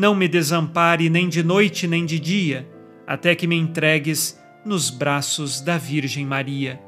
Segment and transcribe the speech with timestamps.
[0.00, 2.66] não me desampare nem de noite nem de dia,
[3.06, 6.80] até que me entregues nos braços da Virgem Maria.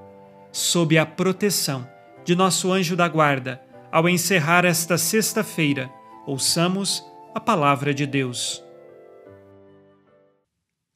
[0.50, 1.86] Sob a proteção
[2.24, 3.60] de nosso anjo da guarda,
[3.92, 5.92] ao encerrar esta sexta-feira,
[6.26, 7.04] ouçamos
[7.34, 8.64] a palavra de Deus.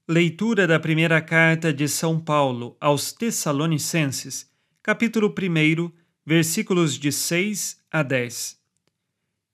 [0.09, 4.51] Leitura da primeira carta de São Paulo aos Tessalonicenses,
[4.83, 5.93] capítulo 1,
[6.25, 8.57] versículos de 6 a 10.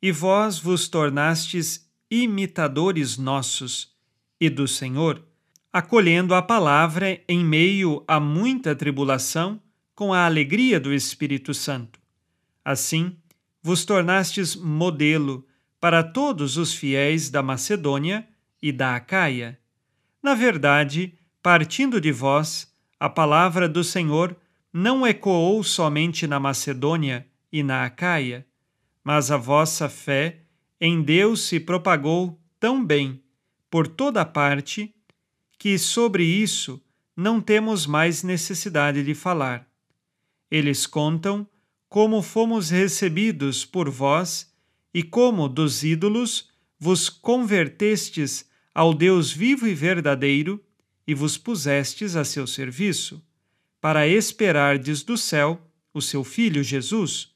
[0.01, 3.93] E vós vos tornastes imitadores nossos
[4.41, 5.25] e do Senhor,
[5.73, 9.61] acolhendo a palavra em meio a muita tribulação,
[9.95, 12.01] com a alegria do Espírito Santo.
[12.65, 13.17] Assim,
[13.63, 15.47] vos tornastes modelo
[15.81, 18.29] para todos os fiéis da Macedônia
[18.61, 19.59] e da Acaia
[20.23, 24.37] na verdade, partindo de vós, a palavra do Senhor
[24.73, 28.47] não ecoou somente na Macedônia e na Acaia,
[29.03, 30.42] mas a vossa fé
[30.85, 33.23] em Deus se propagou tão bem
[33.71, 34.93] por toda parte
[35.57, 36.83] que sobre isso
[37.17, 39.65] não temos mais necessidade de falar.
[40.51, 41.47] Eles contam
[41.89, 44.53] como fomos recebidos por vós
[44.93, 46.51] e como dos ídolos
[46.81, 48.45] vos convertestes
[48.75, 50.61] ao Deus vivo e verdadeiro
[51.07, 53.25] e vos pusestes a seu serviço,
[53.81, 55.65] para esperardes do céu
[55.95, 57.31] o seu Filho Jesus,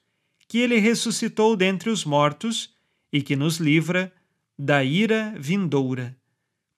[0.49, 2.75] que ele ressuscitou dentre os mortos
[3.17, 4.13] e que nos livra
[4.59, 6.15] da ira vindoura.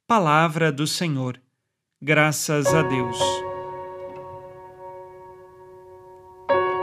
[0.06, 1.41] Palavra do Senhor.
[2.00, 3.19] Graças a Deus.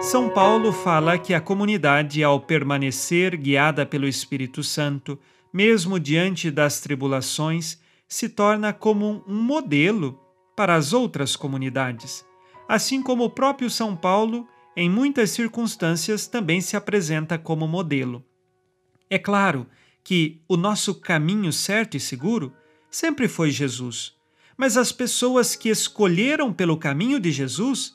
[0.01, 5.17] São Paulo fala que a comunidade, ao permanecer guiada pelo Espírito Santo,
[5.53, 7.79] mesmo diante das tribulações,
[8.09, 10.19] se torna como um modelo
[10.53, 12.25] para as outras comunidades.
[12.67, 14.45] Assim como o próprio São Paulo,
[14.75, 18.21] em muitas circunstâncias, também se apresenta como modelo.
[19.09, 19.67] É claro
[20.03, 22.53] que o nosso caminho certo e seguro
[22.89, 24.13] sempre foi Jesus,
[24.57, 27.93] mas as pessoas que escolheram pelo caminho de Jesus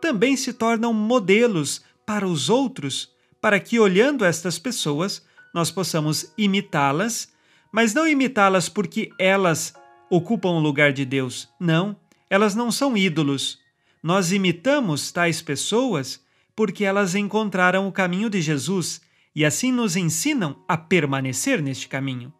[0.00, 7.32] também se tornam modelos para os outros, para que, olhando estas pessoas, nós possamos imitá-las,
[7.72, 9.74] mas não imitá-las porque elas
[10.10, 11.48] ocupam o lugar de Deus.
[11.58, 11.96] Não,
[12.30, 13.58] elas não são ídolos.
[14.02, 16.20] Nós imitamos tais pessoas
[16.54, 19.00] porque elas encontraram o caminho de Jesus
[19.36, 22.32] e assim nos ensinam a permanecer neste caminho.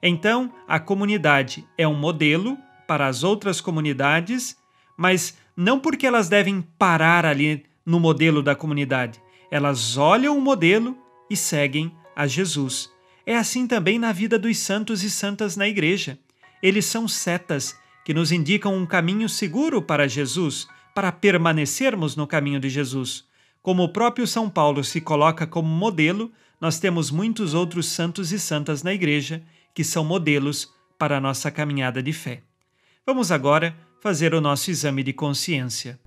[0.00, 2.56] Então, a comunidade é um modelo
[2.86, 4.56] para as outras comunidades,
[4.96, 9.20] mas não porque elas devem parar ali no modelo da comunidade.
[9.50, 10.96] Elas olham o modelo
[11.28, 12.88] e seguem a Jesus.
[13.26, 16.18] É assim também na vida dos santos e santas na Igreja.
[16.62, 22.60] Eles são setas que nos indicam um caminho seguro para Jesus, para permanecermos no caminho
[22.60, 23.24] de Jesus.
[23.60, 26.30] Como o próprio São Paulo se coloca como modelo,
[26.60, 29.42] nós temos muitos outros santos e santas na Igreja
[29.74, 32.42] que são modelos para a nossa caminhada de fé.
[33.06, 35.98] Vamos agora fazer o nosso exame de consciência.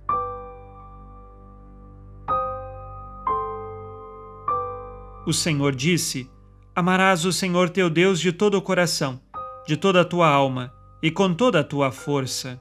[5.26, 6.30] O Senhor disse:
[6.74, 9.20] Amarás o Senhor teu Deus de todo o coração,
[9.66, 10.72] de toda a tua alma
[11.02, 12.60] e com toda a tua força.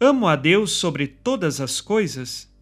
[0.00, 2.52] Amo a Deus sobre todas as coisas?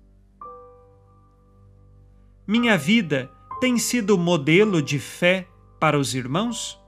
[2.47, 3.31] Minha vida
[3.61, 5.47] tem sido modelo de fé
[5.81, 6.79] para os irmãos?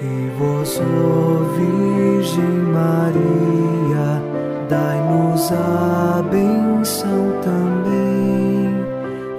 [0.00, 0.78] E vós,
[1.56, 4.22] Virgem Maria,
[4.68, 8.74] dai-nos a benção também.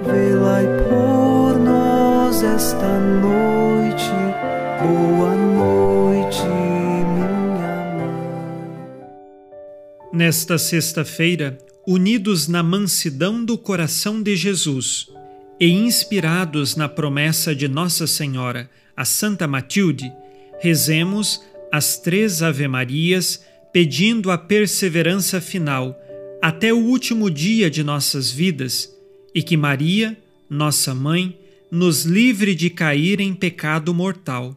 [0.02, 4.37] Velai por nós esta noite
[4.80, 8.08] Boa noite, minha mãe.
[10.12, 15.08] Nesta sexta-feira, unidos na mansidão do coração de Jesus
[15.58, 20.12] e inspirados na promessa de Nossa Senhora, a Santa Matilde,
[20.60, 21.42] rezemos
[21.72, 26.00] as três Ave-Marias pedindo a perseverança final
[26.40, 28.96] até o último dia de nossas vidas
[29.34, 30.16] e que Maria,
[30.48, 31.36] nossa mãe,
[31.68, 34.56] nos livre de cair em pecado mortal.